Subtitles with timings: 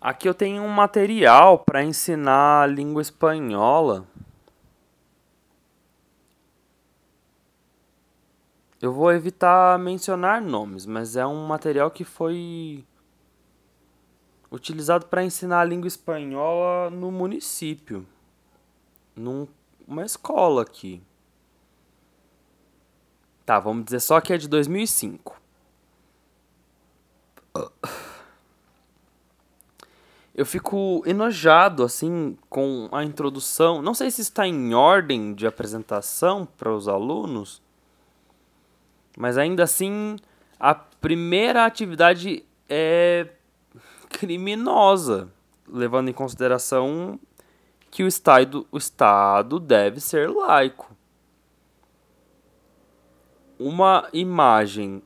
[0.00, 4.06] Aqui eu tenho um material para ensinar a língua espanhola.
[8.80, 12.84] Eu vou evitar mencionar nomes, mas é um material que foi
[14.50, 18.06] utilizado para ensinar a língua espanhola no município,
[19.16, 21.02] numa escola aqui.
[23.46, 25.40] Tá, vamos dizer só que é de 2005.
[30.36, 33.80] Eu fico enojado assim com a introdução.
[33.80, 37.62] Não sei se está em ordem de apresentação para os alunos,
[39.16, 40.16] mas ainda assim
[40.60, 43.28] a primeira atividade é
[44.10, 45.32] criminosa,
[45.66, 47.18] levando em consideração
[47.90, 50.94] que o Estado, o estado deve ser laico.
[53.58, 55.02] Uma imagem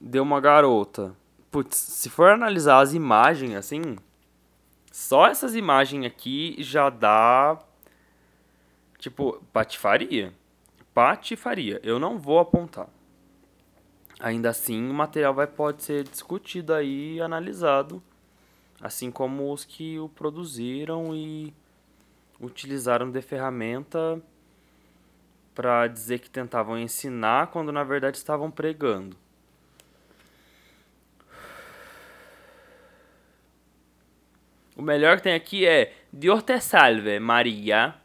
[0.00, 1.16] de uma garota.
[1.50, 3.96] Putz, se for analisar as imagens assim,
[4.98, 7.56] só essas imagens aqui já dá.
[8.98, 10.34] Tipo, patifaria.
[10.92, 11.80] Patifaria.
[11.84, 12.88] Eu não vou apontar.
[14.18, 18.02] Ainda assim, o material vai, pode ser discutido aí e analisado
[18.80, 21.54] assim como os que o produziram e
[22.40, 24.20] utilizaram de ferramenta
[25.54, 29.16] para dizer que tentavam ensinar quando na verdade estavam pregando.
[34.78, 37.96] O melhor que tem aqui é Dios te salve, Maria.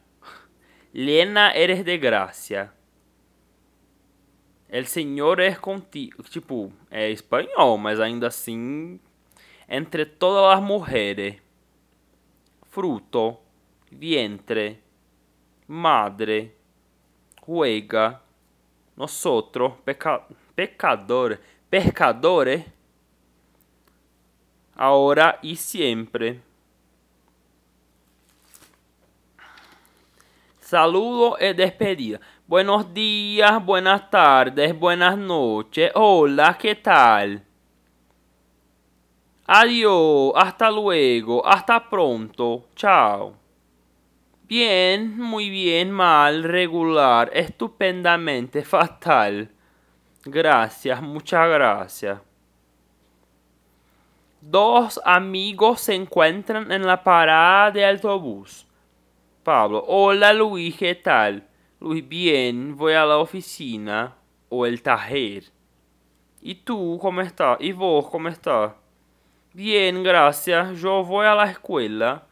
[0.91, 2.73] Lena eres de gracia.
[4.67, 6.23] El Senhor é contigo.
[6.23, 8.99] Tipo, é espanhol, mas ainda assim
[9.69, 11.39] entre todas las mujeres,
[12.69, 13.39] fruto,
[13.91, 14.81] vientre,
[15.67, 16.55] madre,
[17.39, 18.19] juega,
[18.95, 22.65] nosotros, peca pecadores, pecadores,
[24.75, 26.41] ahora y siempre.
[30.73, 32.19] Saludo y despedida.
[32.47, 35.91] Buenos días, buenas tardes, buenas noches.
[35.93, 37.43] Hola, ¿qué tal?
[39.45, 43.35] Adiós, hasta luego, hasta pronto, chao.
[44.47, 49.51] Bien, muy bien, mal, regular, estupendamente, fatal.
[50.25, 52.19] Gracias, muchas gracias.
[54.41, 58.65] Dos amigos se encuentran en la parada de autobús.
[59.43, 61.45] Pablo, hola Luis, ¿qué tal?
[61.81, 64.15] Luis, bien, voy a la oficina
[64.47, 65.43] o el tajer.
[66.41, 67.57] ¿Y tú cómo estás?
[67.59, 68.71] ¿Y vos cómo estás?
[69.53, 70.79] Bien, gracias.
[70.79, 72.23] Yo voy a la escuela.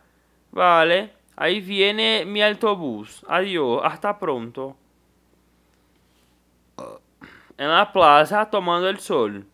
[0.52, 1.12] Vale.
[1.36, 3.26] Ahí viene mi autobús.
[3.28, 3.82] Adiós.
[3.84, 4.78] Hasta pronto.
[7.58, 9.46] En la plaza tomando el sol.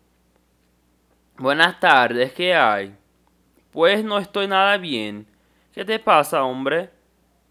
[1.38, 2.96] Buenas tardes, ¿qué hay?
[3.72, 5.28] Pues no estoy nada bien.
[5.74, 6.97] ¿Qué te pasa, hombre?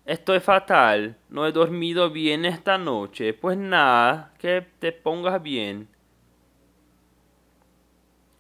[0.06, 1.16] Estoy fatal.
[1.28, 3.34] No he dormido bien esta noche.
[3.34, 5.88] Pues nada, que te pongas bien.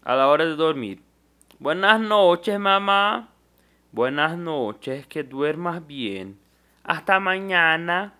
[0.04, 1.02] A la hora de dormir.
[1.58, 3.30] Buenas noches, mamá.
[3.90, 6.38] Buenas noches, que duermas bien.
[6.84, 8.14] Hasta mañana.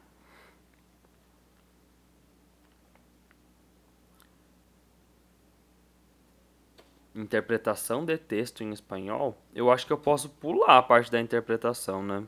[7.14, 9.36] Interpretação de texto em espanhol.
[9.54, 12.26] Eu acho que eu posso pular a parte da interpretação, né?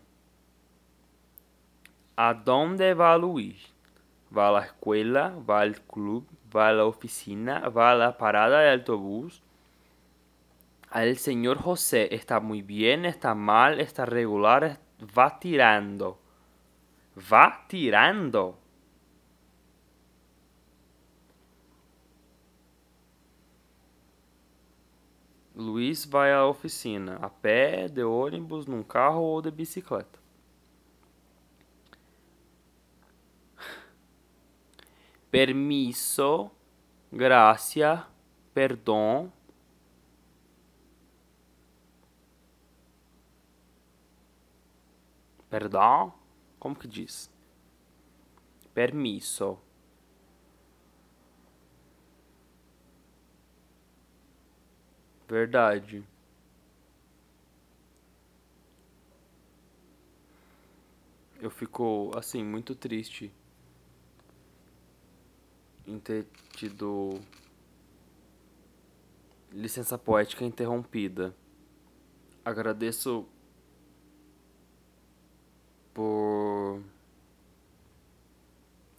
[2.19, 3.57] ¿A dónde va Luis?
[4.37, 8.61] Va a la escuela, va al club, va a la oficina, va a la parada
[8.61, 9.41] de autobús
[10.95, 14.81] el señor José está muy bien, está mal, está regular,
[15.17, 16.19] va tirando.
[17.31, 18.59] Va tirando.
[25.55, 30.19] Luiz vai à oficina a pé, de ônibus, num carro ou de bicicleta.
[35.31, 36.51] Permisso,
[37.13, 38.07] gracia,
[38.55, 39.33] perdão,
[45.51, 46.13] Perdão?
[46.59, 47.31] Como que diz?
[48.75, 49.59] Permisso.
[55.29, 56.05] Verdade.
[61.41, 63.33] Eu fico, assim, muito triste
[65.89, 67.21] em ter tido
[69.51, 71.35] licença poética interrompida.
[72.45, 73.27] Agradeço
[75.93, 76.83] por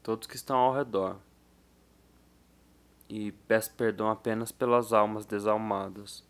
[0.03, 1.18] todos que estão ao redor.
[3.07, 6.27] E peço perdão apenas pelas almas desalmadas.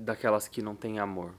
[0.00, 1.34] daquelas que não tem amor.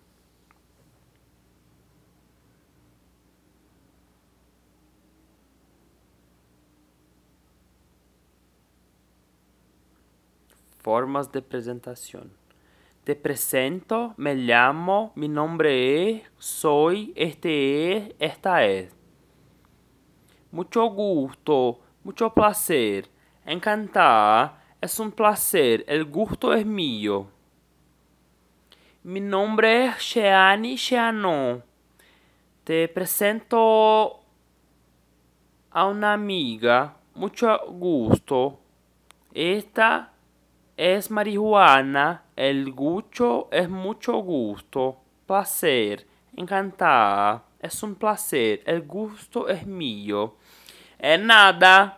[10.82, 12.24] Formas de apresentação.
[13.06, 18.92] Te presento, me llamo, mi nombre es, soy, este es, esta es.
[20.52, 23.08] Mucho gusto, mucho placer,
[23.46, 27.28] encantada, es un placer, el gusto es mío.
[29.04, 31.64] Mi nombre es Sheani Sheanon.
[32.64, 34.20] Te presento
[35.70, 38.58] a una amiga, mucho gusto.
[39.32, 40.12] Esta
[40.78, 49.66] es marihuana, el gusto es mucho gusto, placer, encantada, es un placer, el gusto es
[49.66, 50.36] mío.
[51.04, 51.98] É nada.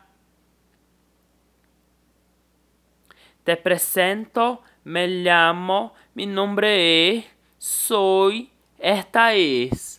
[3.43, 7.25] Te presento, me llamo, mi nombre es,
[7.57, 8.49] soy,
[8.79, 9.83] esta es.